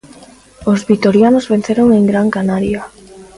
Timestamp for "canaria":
2.35-2.81